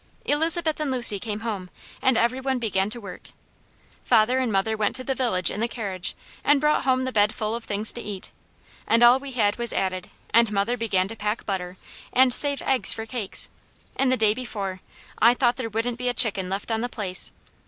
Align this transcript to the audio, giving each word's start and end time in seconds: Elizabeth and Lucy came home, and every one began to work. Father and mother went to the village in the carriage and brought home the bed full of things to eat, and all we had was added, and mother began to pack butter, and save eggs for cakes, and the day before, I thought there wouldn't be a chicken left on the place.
Elizabeth 0.25 0.79
and 0.79 0.89
Lucy 0.89 1.19
came 1.19 1.41
home, 1.41 1.69
and 2.01 2.17
every 2.17 2.39
one 2.41 2.57
began 2.57 2.89
to 2.89 2.99
work. 2.99 3.29
Father 4.03 4.39
and 4.39 4.51
mother 4.51 4.75
went 4.75 4.95
to 4.95 5.03
the 5.03 5.13
village 5.13 5.51
in 5.51 5.59
the 5.59 5.67
carriage 5.67 6.15
and 6.43 6.59
brought 6.59 6.85
home 6.85 7.03
the 7.03 7.11
bed 7.11 7.35
full 7.35 7.53
of 7.53 7.63
things 7.65 7.93
to 7.93 8.01
eat, 8.01 8.31
and 8.87 9.03
all 9.03 9.19
we 9.19 9.33
had 9.33 9.57
was 9.59 9.71
added, 9.71 10.09
and 10.33 10.51
mother 10.51 10.75
began 10.75 11.07
to 11.07 11.15
pack 11.15 11.45
butter, 11.45 11.77
and 12.11 12.33
save 12.33 12.63
eggs 12.63 12.91
for 12.95 13.05
cakes, 13.05 13.49
and 13.95 14.11
the 14.11 14.17
day 14.17 14.33
before, 14.33 14.81
I 15.21 15.35
thought 15.35 15.57
there 15.57 15.69
wouldn't 15.69 15.99
be 15.99 16.09
a 16.09 16.15
chicken 16.15 16.49
left 16.49 16.71
on 16.71 16.81
the 16.81 16.89
place. 16.89 17.31